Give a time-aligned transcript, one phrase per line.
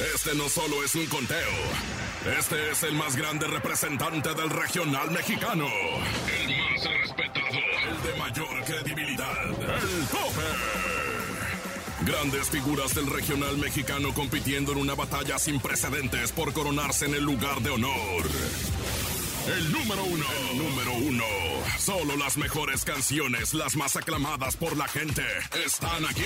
[0.00, 1.50] Este no solo es un conteo.
[2.38, 5.66] Este es el más grande representante del regional mexicano.
[5.66, 7.46] El más respetado.
[7.86, 9.46] El de mayor credibilidad.
[9.46, 10.42] El tope.
[12.06, 17.22] Grandes figuras del regional mexicano compitiendo en una batalla sin precedentes por coronarse en el
[17.24, 18.22] lugar de honor.
[19.46, 20.24] El número uno.
[20.50, 21.24] El número uno.
[21.78, 25.22] Solo las mejores canciones, las más aclamadas por la gente,
[25.64, 26.24] están aquí.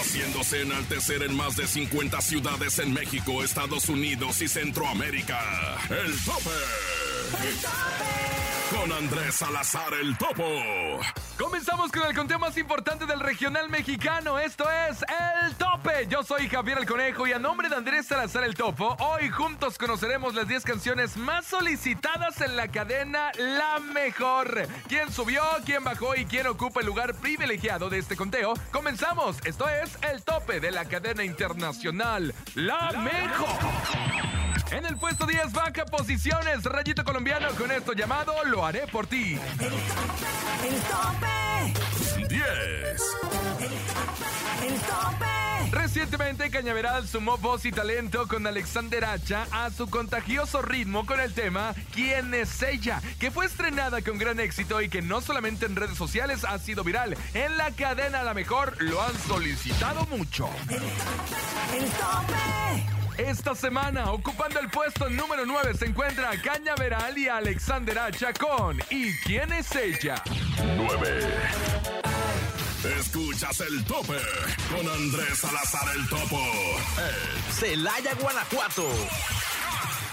[0.00, 5.38] Haciéndose enaltecer en más de 50 ciudades en México, Estados Unidos y Centroamérica.
[5.88, 6.50] El tope.
[7.42, 10.44] El tope con Andrés Salazar el Topo.
[11.38, 14.38] Comenzamos con el conteo más importante del regional mexicano.
[14.38, 16.06] Esto es El Tope.
[16.08, 19.78] Yo soy Javier el Conejo y a nombre de Andrés Salazar el Topo, hoy juntos
[19.78, 24.66] conoceremos las 10 canciones más solicitadas en la cadena La Mejor.
[24.88, 28.54] ¿Quién subió, quién bajó y quién ocupa el lugar privilegiado de este conteo?
[28.72, 29.36] Comenzamos.
[29.44, 34.35] Esto es El Tope de la cadena internacional La, Mejor.
[34.70, 39.38] En el puesto 10 baja posiciones, Rayito Colombiano con esto llamado Lo haré por ti.
[40.64, 42.26] El, tope.
[42.28, 42.40] 10.
[44.62, 45.26] El, tope.
[45.70, 51.32] Recientemente Cañaveral sumó voz y talento con Alexander Hacha a su contagioso ritmo con el
[51.32, 53.00] tema ¿Quién es ella?
[53.18, 56.84] que fue estrenada con gran éxito y que no solamente en redes sociales ha sido
[56.84, 60.48] viral, en la cadena a la mejor lo han solicitado mucho.
[60.68, 62.95] El tope.
[63.18, 69.12] Esta semana, ocupando el puesto número 9, se encuentra Cañaveral y Alexander Hacha con ¿Y
[69.24, 70.22] quién es ella?
[70.76, 71.20] 9.
[72.98, 74.18] Escuchas el tope
[74.70, 76.40] con Andrés Salazar el Topo.
[77.52, 78.86] Celaya, Guanajuato.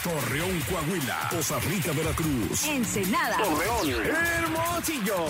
[0.04, 1.30] Torreón, Coahuila.
[1.30, 2.66] Poza Rica, Veracruz.
[2.66, 3.38] Ensenada.
[3.38, 4.06] Torreón.
[4.06, 5.26] Hermosillo.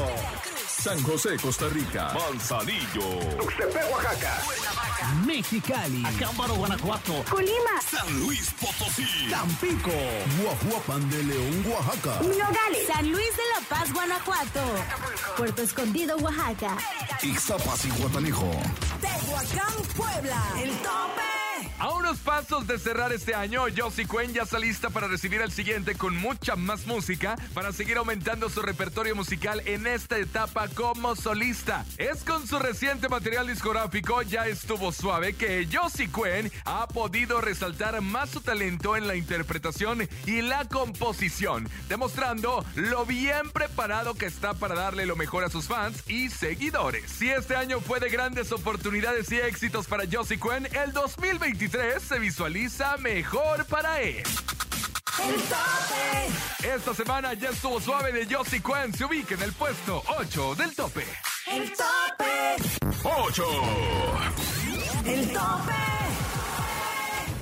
[0.84, 2.12] San José, Costa Rica.
[2.14, 3.08] Manzanillo.
[3.40, 4.34] Tuxtepec, Oaxaca.
[5.26, 6.04] Mexicali.
[6.06, 7.24] Acámbaro, Guanajuato.
[7.30, 7.80] Colima.
[7.90, 9.30] San Luis Potosí.
[9.30, 9.92] Tampico.
[10.42, 12.20] Guajuapan de León, Oaxaca.
[12.20, 12.86] Nogales.
[12.86, 14.60] San Luis de la Paz, Guanajuato.
[15.38, 16.78] Puerto Escondido, Oaxaca.
[17.22, 18.52] Ixtapas y Guatanejo.
[19.00, 20.44] Tehuacán, Puebla.
[20.62, 21.33] El tope.
[22.20, 26.16] Pasos de cerrar este año, Josie Cuen ya está lista para recibir el siguiente con
[26.16, 31.86] mucha más música para seguir aumentando su repertorio musical en esta etapa como solista.
[31.98, 38.00] Es con su reciente material discográfico Ya estuvo suave que Josie Cuen ha podido resaltar
[38.02, 44.54] más su talento en la interpretación y la composición, demostrando lo bien preparado que está
[44.54, 47.12] para darle lo mejor a sus fans y seguidores.
[47.12, 52.20] Si este año fue de grandes oportunidades y éxitos para Josie Cuen, el 2023 se
[52.20, 54.24] visualiza mejor para él.
[55.20, 56.68] El tope.
[56.76, 58.94] Esta semana ya estuvo suave de Josie Cuen.
[58.94, 61.06] Se ubica en el puesto 8 del tope.
[61.48, 62.56] El tope.
[63.04, 63.44] 8.
[65.06, 66.03] El tope.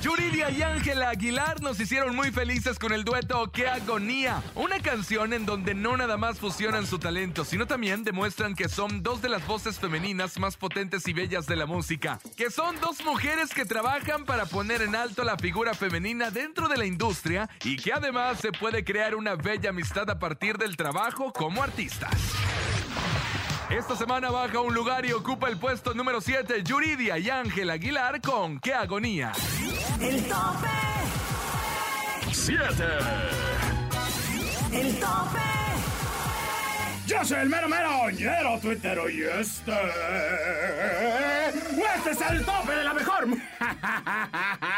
[0.02, 5.32] Yuridia y Ángela Aguilar nos hicieron muy felices con el dueto Qué agonía, una canción
[5.32, 9.30] en donde no nada más fusionan su talento, sino también demuestran que son dos de
[9.30, 13.64] las voces femeninas más potentes y bellas de la música, que son dos mujeres que
[13.64, 18.40] trabajan para poner en alto la figura femenina dentro de la industria y que además
[18.40, 22.12] se puede crear una bella amistad a partir del trabajo como artistas.
[23.72, 28.20] Esta semana baja un lugar y ocupa el puesto número 7 Yuridia y Ángel Aguilar
[28.20, 29.32] con Qué agonía.
[30.00, 30.68] El tope.
[32.34, 32.62] 7.
[34.74, 35.40] El tope.
[37.08, 39.72] Yo soy el mero mero ñero tuitero y este.
[41.96, 43.28] Este es el tope de la mejor.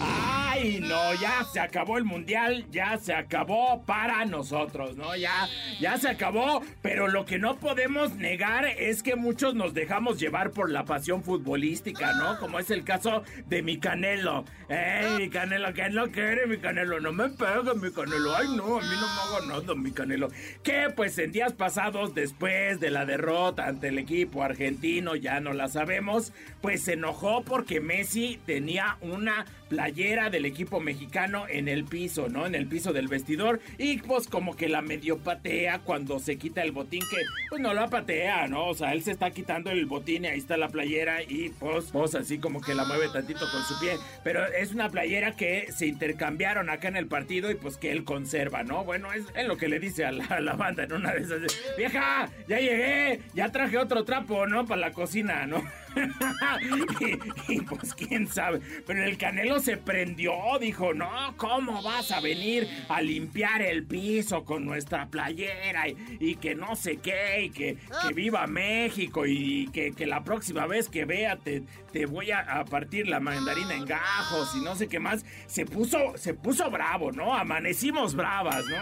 [0.00, 5.14] Ay, no, ya se acabó el mundial, ya se acabó para nosotros, ¿no?
[5.16, 5.48] Ya,
[5.80, 10.50] ya se acabó, pero lo que no podemos negar es que muchos nos dejamos llevar
[10.50, 12.38] por la pasión futbolística, ¿no?
[12.38, 14.44] Como es el caso de mi Canelo.
[14.68, 15.72] ¡Ey, mi Canelo!
[15.72, 17.00] ¿Quién lo quiere, mi Canelo?
[17.00, 18.36] No me pega, mi Canelo.
[18.36, 20.28] Ay, no, a mí no me haga nada, mi Canelo.
[20.62, 25.52] Que pues en días pasados, después de la derrota ante el equipo argentino, ya no
[25.52, 31.84] la sabemos, pues se enojó porque Messi tenía una playera del equipo mexicano en el
[31.84, 32.46] piso, ¿no?
[32.46, 33.60] En el piso del vestidor.
[33.76, 37.18] Y pues como que la medio patea cuando se quita el botín, que
[37.48, 38.66] pues no la patea, ¿no?
[38.66, 41.86] O sea, él se está quitando el botín y ahí está la playera y pues,
[41.92, 43.96] pues así como que la mueve tantito con su pie.
[44.24, 48.04] Pero es una playera que se intercambiaron acá en el partido y pues que él
[48.04, 48.84] conserva, ¿no?
[48.84, 51.40] Bueno, es, es lo que le dice a la, banda en una de esas.
[51.76, 54.66] Vieja, ya llegué, ya traje otro trapo, ¿no?
[54.66, 55.62] Para la cocina, ¿no?
[57.48, 58.60] y, pues quién sabe.
[58.86, 64.44] Pero el Canelo se prendió, dijo, no, ¿cómo vas a venir a limpiar el piso
[64.44, 65.88] con nuestra playera?
[65.88, 67.76] Y, que no sé qué, y que,
[68.14, 71.62] viva México, y que, la próxima vez que vea te,
[71.92, 75.24] te voy a, partir la mandarina en gajos y no sé qué más.
[75.46, 77.34] Se puso, se puso bravo, ¿no?
[77.34, 78.78] Amanecimos bravas, ¿no?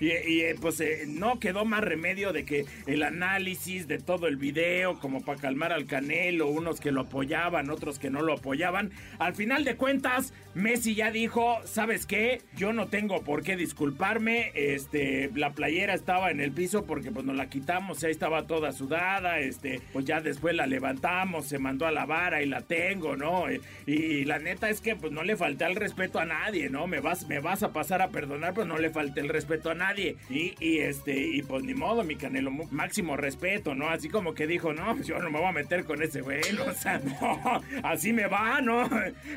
[0.00, 4.36] Y, y pues eh, no quedó más remedio de que el análisis de todo el
[4.36, 8.90] video, como para calmar al Canelo, unos que lo apoyaban, otros que no lo apoyaban.
[9.18, 12.42] Al final de cuentas, Messi ya dijo, ¿sabes qué?
[12.56, 14.52] Yo no tengo por qué disculparme.
[14.54, 18.72] Este, la playera estaba en el piso porque pues nos la quitamos, ahí estaba toda
[18.72, 23.44] sudada, este, pues ya después la levantamos, se mandó a lavar y la tengo, ¿no?
[23.86, 26.86] Y, la neta es que pues no le falté el respeto a nadie, ¿no?
[26.86, 29.74] Me vas, me vas a pasar a perdonar, pero no le falté el respeto a
[29.74, 29.87] nadie.
[29.96, 33.88] Y, y este, y pues ni modo, mi canelo, máximo respeto, ¿no?
[33.88, 36.74] Así como que dijo, no, yo no me voy a meter con ese güey, o
[36.74, 38.88] sea, no, así me va, ¿no?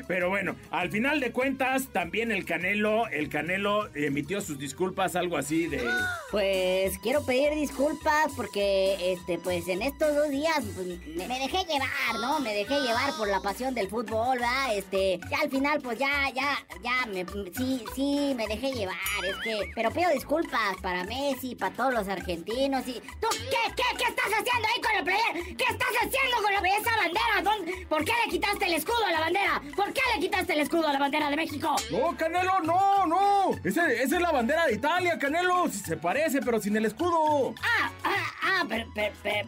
[0.06, 5.36] Pero bueno, al final de cuentas, también el Canelo, el Canelo emitió sus disculpas, algo
[5.36, 5.82] así de...
[6.30, 12.20] Pues quiero pedir disculpas porque, este, pues en estos dos días pues, me, dejé llevar,
[12.20, 12.40] ¿no?
[12.40, 14.76] Me dejé llevar por la pasión del fútbol, ¿verdad?
[14.76, 18.96] Este, ya al final, pues ya, ya, ya, me, sí, sí, me dejé llevar,
[19.26, 19.70] es que...
[19.74, 20.41] Pero pido disculpas
[20.80, 22.94] para Messi, para todos los argentinos y...
[23.20, 25.32] ¿Tú qué, qué, qué estás haciendo ahí con la playera?
[25.56, 27.42] ¿Qué estás haciendo con la, esa bandera?
[27.42, 29.62] ¿Dónde, ¿Por qué le quitaste el escudo a la bandera?
[29.76, 31.76] ¿Por qué le quitaste el escudo a la bandera de México?
[31.90, 33.50] No, Canelo, no, no.
[33.64, 35.68] esa es la bandera de Italia, Canelo.
[35.68, 37.54] Se parece, pero sin el escudo.
[37.62, 38.86] Ah, ah, ah, per,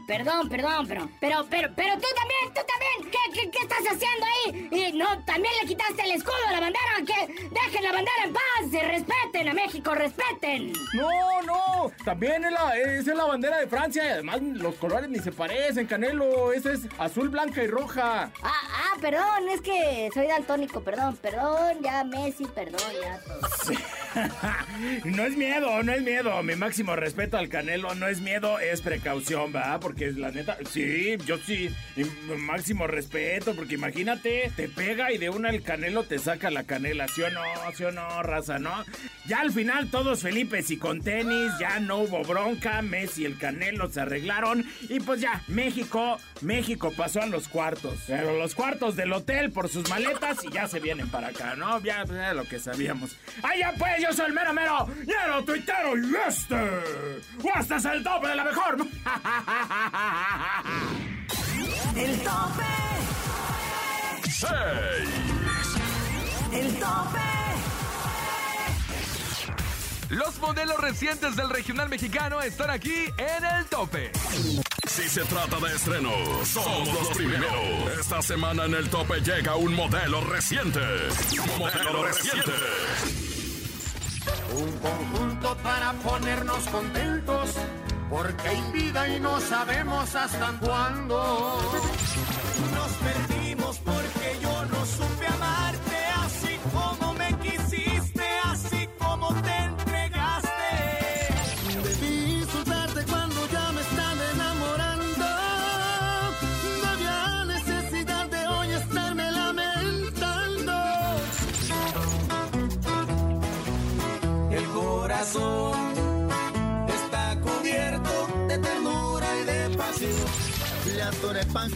[0.07, 3.13] perdón, perdón, pero, pero, pero, pero tú también, tú también.
[3.33, 4.69] ¿Qué, qué, estás haciendo ahí?
[4.71, 6.81] Y no, también le quitaste el escudo a la bandera.
[7.07, 8.71] Que dejen la bandera en paz.
[8.71, 10.73] Se respeten a México, respeten.
[10.95, 11.93] No, no.
[12.05, 14.05] También es la, es la bandera de Francia.
[14.05, 16.53] Y además los colores ni se parecen, Canelo.
[16.53, 18.31] Esa es azul, blanca y roja.
[18.43, 23.41] Ah, ah, perdón, es que soy daltónico, perdón, perdón, ya Messi, perdón, ya todo.
[25.05, 26.43] no es miedo, no es miedo.
[26.43, 29.81] Mi máximo respeto al Canelo no es miedo, es precaución, ¿verdad?
[29.81, 31.71] Porque la neta, sí, yo sí,
[32.39, 37.06] máximo respeto, porque imagínate, te pega y de una el Canelo te saca la canela,
[37.09, 37.43] ¿sí o no?
[37.75, 38.85] ¿Sí o no, raza, no?
[39.27, 43.39] Ya al final todos Felipe y con tenis, ya no hubo bronca, Messi y el
[43.39, 48.05] Canelo se arreglaron y pues ya, México, México pasó a los cuartos.
[48.06, 51.81] Pero los cuartos del hotel por sus maletas y ya se vienen para acá, ¿no?
[51.81, 53.17] Ya, era lo que sabíamos.
[53.43, 54.03] ¡Ay, ya pues!
[54.03, 56.56] Yo soy el mero mero, lleno tuitero y este.
[57.59, 58.77] ¡Este es el tope de la mejor!
[61.96, 62.64] ¡El tope!
[64.31, 65.11] ¡Seis!
[66.52, 67.19] ¡El tope!
[70.11, 74.12] Los modelos recientes del regional mexicano están aquí en el tope.
[74.87, 77.50] Si se trata de estrenos, somos los primeros.
[77.99, 80.79] Esta semana en el tope llega un modelo reciente.
[81.58, 82.52] Modelo reciente.
[84.55, 87.50] Un conjunto para ponernos contentos,
[88.11, 91.61] porque hay vida y no sabemos hasta cuándo.
[92.75, 92.93] Nos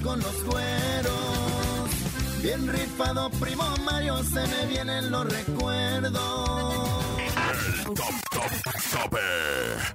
[0.02, 1.12] con los cueros.
[2.42, 6.99] Bien rifado, primo Mario, se me vienen los recuerdos.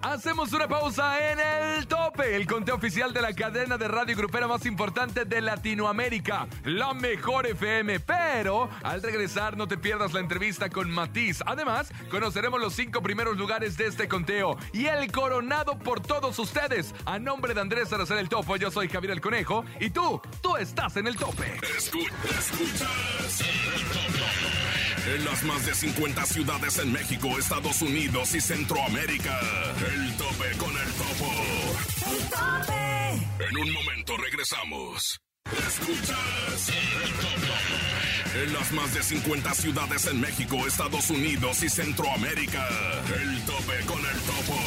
[0.01, 4.47] Hacemos una pausa en el tope, el conteo oficial de la cadena de radio grupera
[4.47, 7.99] más importante de Latinoamérica, la mejor FM.
[8.01, 11.41] Pero al regresar no te pierdas la entrevista con Matiz.
[11.45, 16.93] Además, conoceremos los cinco primeros lugares de este conteo y el coronado por todos ustedes.
[17.05, 20.55] A nombre de Andrés Aracel el Topo, yo soy Javier el Conejo y tú, tú
[20.57, 21.59] estás en el tope.
[21.77, 22.51] escuchas
[25.07, 29.39] en las más de 50 ciudades en México, Estados Unidos y Centroamérica.
[29.93, 31.31] El tope con el topo.
[32.09, 33.49] El tope.
[33.49, 35.19] En un momento regresamos.
[35.51, 38.43] Escuchas el topo.
[38.43, 42.67] En las más de 50 ciudades en México, Estados Unidos y Centroamérica.
[43.15, 44.59] El tope con el topo.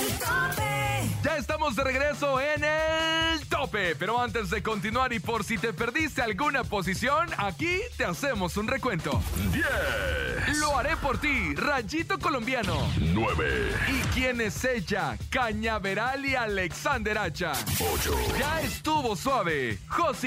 [0.00, 0.74] El tope.
[1.22, 5.72] Ya estamos de regreso en el tope, pero antes de continuar y por si te
[5.72, 9.22] perdiste alguna posición, aquí te hacemos un recuento.
[9.52, 12.76] 10, Lo haré por ti, Rayito Colombiano.
[12.98, 15.16] 9, ¿Y quién es ella?
[15.30, 17.52] Cañaveral y Alexander Hacha.
[17.80, 19.78] 8, Ya estuvo suave,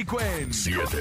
[0.08, 0.54] Cuen.
[0.54, 0.98] 7,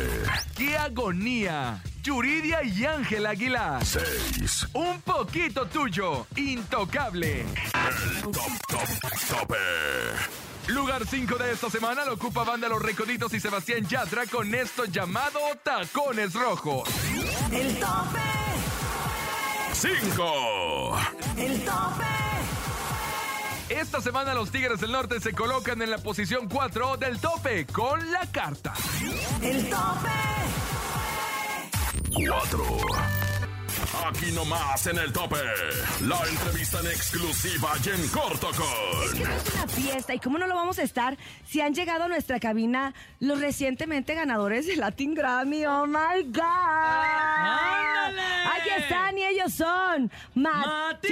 [0.54, 1.82] ¡Qué agonía!
[2.02, 3.84] Yuridia y Ángel Aguilar.
[3.84, 4.68] 6.
[4.74, 7.40] Un poquito tuyo, intocable.
[7.40, 8.34] El top,
[8.68, 8.88] top,
[9.30, 9.56] tope.
[10.68, 14.84] Lugar 5 de esta semana lo ocupa Banda Los Recoditos y Sebastián Yatra con esto
[14.84, 16.88] llamado Tacones Rojos.
[17.50, 18.20] El tope.
[19.72, 20.96] 5,
[21.38, 22.25] El tope.
[23.80, 28.10] Esta semana los Tigres del Norte se colocan en la posición 4 del tope con
[28.10, 28.72] la carta.
[29.42, 30.08] El tope.
[32.14, 33.25] 4.
[34.04, 35.36] Aquí nomás en el tope.
[36.02, 39.16] La entrevista en exclusiva y en corto con.
[39.18, 42.38] Es una fiesta y cómo no lo vamos a estar si han llegado a nuestra
[42.38, 45.64] cabina los recientemente ganadores de Latin Grammy.
[45.66, 46.42] Oh my God.
[48.54, 51.10] Aquí están y ellos son Matiz.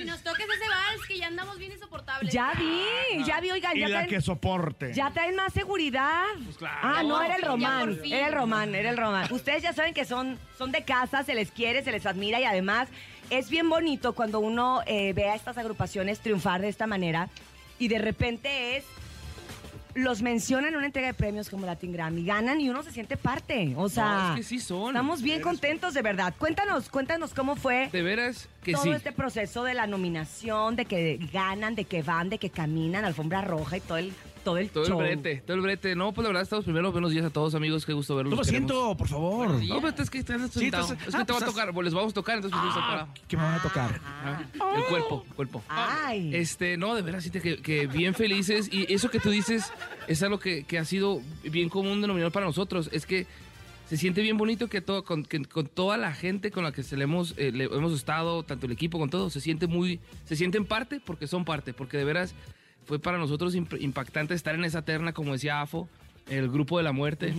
[0.00, 2.32] Y nos toques ese vals que ya andamos bien insoportables.
[2.32, 4.92] Ya vi, ya vi, oigan, Y ya la traen, que soporte.
[4.94, 6.24] ya traen más seguridad.
[6.82, 9.32] Ah, no, era el Román, era el Román, era el Román.
[9.32, 12.44] Ustedes ya saben que son, son de casa, se les quiere, se les admira y
[12.44, 12.88] además
[13.30, 17.28] es bien bonito cuando uno eh, ve a estas agrupaciones triunfar de esta manera
[17.78, 18.84] y de repente es
[19.94, 23.16] los mencionan en una entrega de premios como Latin Grammy, ganan y uno se siente
[23.16, 23.74] parte.
[23.76, 24.88] O sea, No, es que sí son.
[24.88, 26.32] estamos bien contentos de verdad.
[26.38, 28.90] Cuéntanos, cuéntanos cómo fue De veras que todo sí.
[28.90, 33.40] este proceso de la nominación, de que ganan, de que van, de que caminan, alfombra
[33.40, 34.12] roja y todo el,
[34.44, 34.98] todo el Todo el show.
[34.98, 35.94] brete, todo el brete.
[35.94, 36.92] No, pues la verdad estamos primero.
[36.92, 37.84] Buenos días a todos, amigos.
[37.86, 38.36] Qué gusto verlos.
[38.36, 38.70] Los queremos.
[38.70, 39.62] asiento, por favor.
[39.64, 40.84] No, pero es que estás Sí, sentado.
[40.92, 42.58] estás- Es que ah, te va a pues, tocar, pues les vamos a tocar, entonces
[42.60, 44.00] pues, Ah, ¿Qué me van a tocar?
[44.04, 44.42] Ah,
[44.76, 45.62] El cuerpo, el cuerpo.
[45.68, 46.34] Ay.
[46.34, 48.68] Este, no, de veras, sí, te- que, que bien felices.
[48.72, 49.72] Y eso que tú dices
[50.08, 52.88] es algo que, que ha sido bien común denominador para nosotros.
[52.92, 53.26] Es que
[53.88, 56.84] se siente bien bonito que, todo, con, que con toda la gente con la que
[56.84, 59.98] se le hemos, eh, le hemos estado, tanto el equipo con todo, se siente muy,
[60.26, 62.34] se sienten parte porque son parte, porque de veras
[62.86, 65.88] fue para nosotros imp- impactante estar en esa terna, como decía Afo,
[66.28, 67.32] el grupo de la muerte,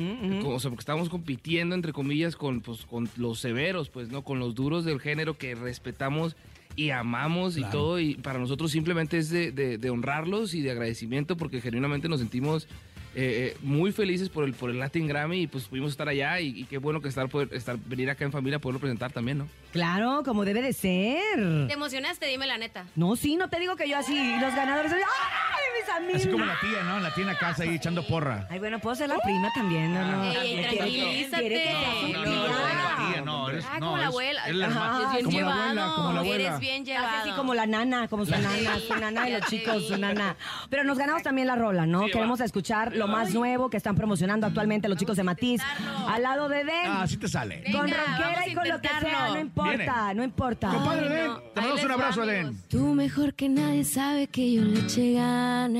[0.45, 4.23] o sea, porque estábamos compitiendo entre comillas con, pues, con los severos, pues, ¿no?
[4.23, 6.35] Con los duros del género que respetamos
[6.75, 10.71] y amamos y todo, y para nosotros simplemente es de, de- de honrarlos y de
[10.71, 12.67] agradecimiento porque genuinamente nos sentimos
[13.13, 16.39] eh, eh, muy felices por el, por el Latin Grammy y pues pudimos estar allá
[16.39, 19.39] y, y qué bueno que estar, poder, estar venir acá en familia, poderlo presentar también,
[19.39, 19.47] ¿no?
[19.71, 21.67] Claro, como debe de ser.
[21.67, 22.25] ¿Te emocionaste?
[22.27, 22.85] Dime la neta.
[22.95, 26.21] No, sí, no te digo que yo así, los ganadores, ¡ay, mis amigos!
[26.21, 26.99] Así como la tía, ¿no?
[26.99, 28.45] La tía en la casa ahí echando porra.
[28.49, 30.01] Ay, bueno, puedo ser la prima también, ¿no?
[30.05, 30.23] no.
[30.23, 31.39] Ey, ey, Quiere que- tranquilízate.
[31.47, 34.41] quiere que No, no, no, Tía, no, eres, Ah, no, como la abuela.
[34.41, 36.43] la Eres bien como la abuela, como la abuela.
[36.47, 37.07] Eres bien llevado.
[37.21, 38.49] así como la nana, como su nana,
[38.87, 40.35] su nana de los chicos, su nana.
[40.69, 42.05] Pero nos ganamos también la rola, ¿no?
[42.07, 45.61] Queremos escuchar lo más nuevo que están promocionando actualmente los chicos de Matiz.
[46.07, 46.85] Al lado de Den.
[46.87, 47.63] Ah, sí te sale.
[47.71, 50.67] con Venga, rockera vamos a y con lo que sea, no importa, no importa.
[50.69, 52.25] Compadre, Den, te les un abrazo.
[52.25, 52.61] Den.
[52.69, 55.70] Tú mejor que nadie sabe que yo le eché ganas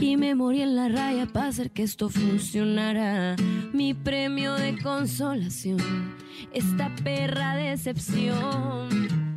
[0.00, 3.36] y me morí en la raya para hacer que esto funcionara.
[3.72, 5.78] Mi premio de consolación,
[6.52, 8.88] esta perra decepción.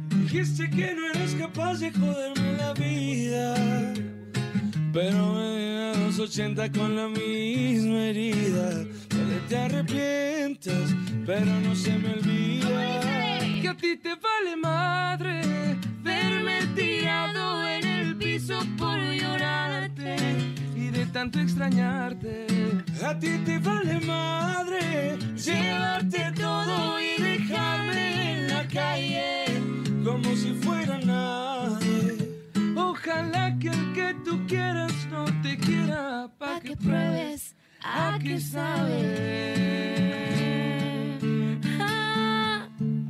[0.10, 3.94] Dijiste que no eres capaz de joderme la vida.
[4.94, 8.86] Pero me a los 80 con la misma herida.
[9.10, 10.94] Donde te arrepientas,
[11.26, 13.40] pero no se me olvida.
[13.62, 15.31] Que a ti te vale madre
[21.22, 22.48] tanto extrañarte.
[23.06, 29.46] A ti te vale madre llevarte todo y dejarme en la calle
[30.04, 32.18] como si fuera nadie.
[32.76, 38.18] Ojalá que el que tú quieras no te quiera pa' Pa' que que pruebes a
[38.18, 39.02] que sabe.
[41.80, 42.68] Ah,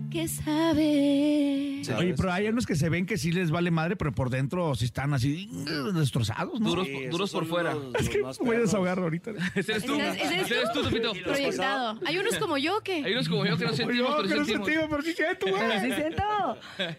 [0.10, 1.71] que sabe.
[1.98, 4.74] Oye, pero hay unos que se ven que sí les vale madre, pero por dentro
[4.76, 6.70] sí están así mm, destrozados, ¿no?
[6.70, 7.76] Duros, duros por fuera.
[8.00, 9.32] Es que voy a desahogar ahorita.
[9.56, 9.96] Ese eres tú.
[9.96, 11.12] ¿Ese eres- ese tú, Tupito.
[11.24, 12.00] Proyectado.
[12.06, 13.04] Hay unos como yo que.
[13.06, 14.68] Hay unos como yo que no sentimos, Yo, pero que no sentimos.
[14.68, 15.62] sentimos, pero sí siento, güey.
[15.62, 16.24] Pero sí siento.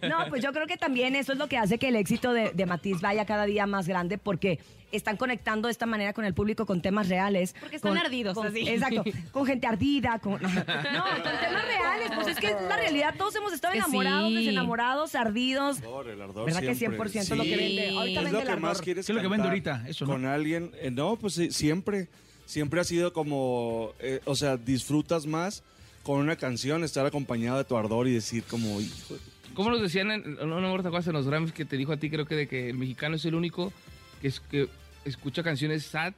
[0.09, 2.51] No, pues yo creo que también eso es lo que hace que el éxito de,
[2.53, 4.59] de Matiz vaya cada día más grande porque
[4.93, 7.55] están conectando de esta manera con el público con temas reales.
[7.61, 8.69] Porque están con- ardidos, con- así.
[8.69, 9.03] Exacto.
[9.33, 10.19] Con gente ardida.
[10.19, 12.11] Con, no, con temas reales.
[12.15, 13.15] Pues es que es la realidad.
[13.17, 14.35] Todos hemos estado Que enamorados, sí.
[14.37, 15.79] desenamorados, ardidos.
[15.79, 17.91] el ardor ¿Verdad que 100% es lo que vende?
[17.97, 18.85] Ahorita Es vende lo el que más ardor.
[18.85, 19.85] quieres ¿Qué es lo que vende ahorita?
[19.89, 20.13] Eso, ¿no?
[20.13, 22.09] Con alguien, eh, no, pues sí, siempre,
[22.45, 25.63] siempre ha sido como, eh, o sea, disfrutas más
[26.03, 29.17] con una canción, estar acompañado de tu ardor y decir como, hijo,
[29.55, 32.25] ¿Cómo nos decían, en, no, no en los Grammys que te dijo a ti, creo
[32.27, 33.73] que de que el mexicano es el único
[34.21, 34.69] que, es, que
[35.05, 36.13] escucha canciones sad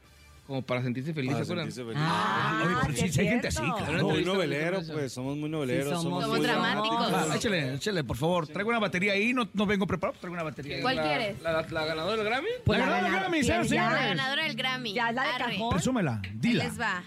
[0.46, 1.72] como para sentirse feliz, Para ¿se acuerdan?
[1.72, 2.06] sentirse feliz.
[2.06, 3.76] Ah, oye, pero sí, sí hay gente así, claro.
[3.86, 5.88] muy entrevista novelero, pues, somos muy noveleros.
[5.88, 6.12] Sí, somos.
[6.12, 7.12] muy Somos dramáticos.
[7.14, 8.46] Ah, échale, échale, por favor.
[8.46, 10.82] Traigo una batería ahí, no, no vengo preparado, traigo una batería ahí.
[10.82, 11.40] ¿Cuál La- quieres?
[11.40, 12.48] La, la- la ganadora del Grammy?
[12.62, 13.72] Pues La ganadora gana- Grammy, ¿quién señores?
[14.00, 14.92] La ganadora del Grammy.
[14.92, 15.52] Ya la de Arre.
[15.54, 15.70] cajón.
[15.70, 16.64] Presúmela, Ahí dila.
[16.64, 17.02] les va.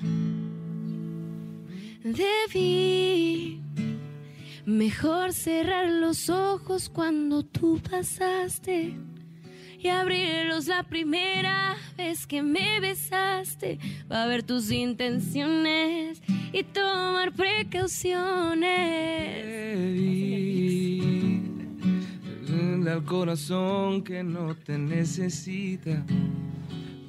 [2.03, 3.61] Debí
[4.65, 8.95] mejor cerrar los ojos cuando tú pasaste
[9.87, 13.79] y abrirlos la primera vez que me besaste
[14.09, 18.67] para ver tus intenciones y tomar precauciones.
[22.45, 26.05] Dile al corazón que no te necesita.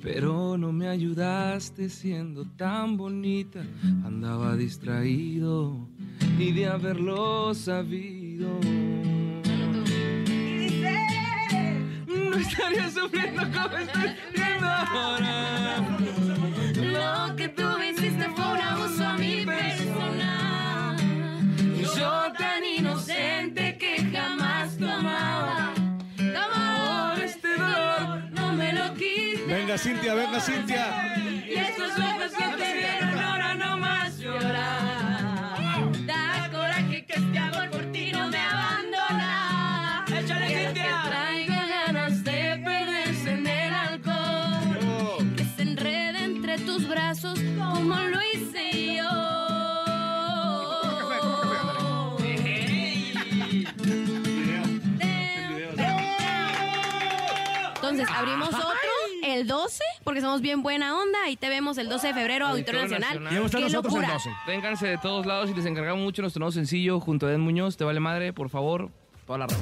[0.01, 3.61] Pero no me ayudaste siendo tan bonita.
[4.05, 5.89] Andaba distraído
[6.39, 8.61] y de haberlo sabido.
[12.49, 15.77] Estaría sufriendo como estoy sufriendo ahora.
[16.77, 20.97] Lo que tú me hiciste fue un abuso a mi persona.
[21.97, 25.73] Yo tan inocente que jamás tu amaba.
[26.17, 29.43] Como este dolor no me lo quita.
[29.47, 31.17] Venga, Cintia, venga, Cintia.
[31.47, 33.08] Y estos ojos que te vieron
[47.09, 49.09] brazos como lo hice yo.
[57.77, 58.69] Entonces, abrimos otro
[59.25, 61.19] el 12, porque somos bien buena onda.
[61.25, 63.51] Ahí te vemos el 12 de febrero, Auditorio Nacional.
[63.51, 64.19] ¡Qué locura!
[64.47, 67.79] Vénganse de todos lados y les encargamos mucho nuestro nuevo sencillo junto a Ed Muñoz.
[67.79, 68.91] Te vale madre, por favor.
[69.27, 69.59] Toda la raza.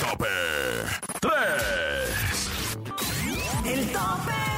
[0.00, 0.28] Tope
[1.20, 1.32] 3.
[3.66, 4.51] El tope.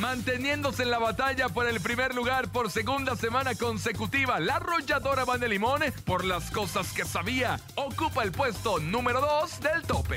[0.00, 5.40] Manteniéndose en la batalla por el primer lugar por segunda semana consecutiva, la arrolladora Van
[5.40, 10.16] de Limón, por las cosas que sabía, ocupa el puesto número 2 del tope.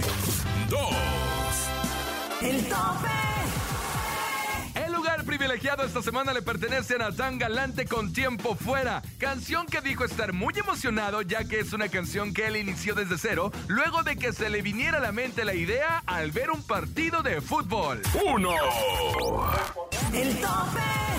[0.70, 0.80] 2.
[2.42, 3.71] El tope.
[5.42, 10.34] Privilegiado esta semana le pertenece a Natán Galante con Tiempo Fuera, canción que dijo estar
[10.34, 14.34] muy emocionado ya que es una canción que él inició desde cero, luego de que
[14.34, 18.04] se le viniera a la mente la idea al ver un partido de fútbol.
[18.24, 18.52] 1.
[20.14, 21.11] El tope.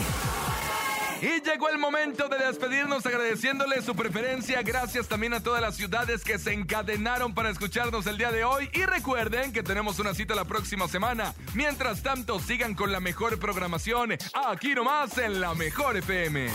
[1.22, 4.60] Y llegó el momento de despedirnos agradeciéndole su preferencia.
[4.62, 8.68] Gracias también a todas las ciudades que se encadenaron para escucharnos el día de hoy.
[8.72, 11.32] Y recuerden que tenemos una cita la próxima semana.
[11.54, 16.50] Mientras tanto, sigan con la mejor programación aquí nomás en la Mejor FM.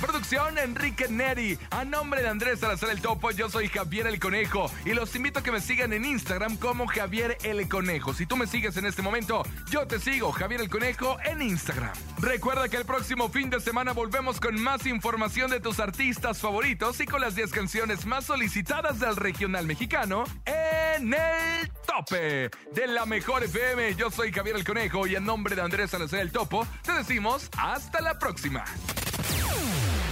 [0.00, 1.58] Producción Enrique Neri.
[1.70, 4.70] A nombre de Andrés Salazar el Topo, yo soy Javier el Conejo.
[4.86, 8.14] Y los invito a que me sigan en Instagram como Javier el Conejo.
[8.14, 11.92] Si tú me sigues en este momento, yo te sigo, Javier el Conejo, en Instagram.
[12.20, 12.86] Recuerda que el
[13.18, 17.34] próximo fin de semana volvemos con más información de tus artistas favoritos y con las
[17.34, 23.96] 10 canciones más solicitadas del regional mexicano en el tope de la mejor FM.
[23.96, 27.48] Yo soy Javier el Conejo y en nombre de Andrés Salazar el Topo, te decimos
[27.56, 28.64] hasta la próxima.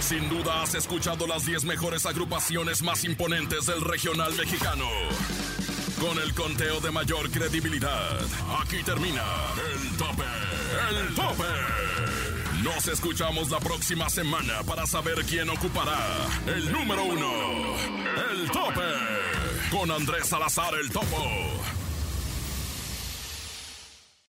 [0.01, 4.85] Sin duda has escuchado las 10 mejores agrupaciones más imponentes del regional mexicano.
[6.01, 8.19] Con el conteo de mayor credibilidad,
[8.61, 9.23] aquí termina
[9.71, 10.23] el tope,
[10.89, 12.26] el tope.
[12.75, 15.97] Nos escuchamos la próxima semana para saber quién ocupará
[16.47, 17.31] el número uno,
[18.29, 18.81] el tope,
[19.71, 21.76] con Andrés Salazar el Topo.